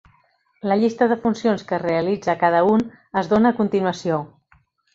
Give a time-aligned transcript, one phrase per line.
[0.71, 2.89] La llista de funcions que realitza cada un
[3.23, 4.21] es dóna a continuació.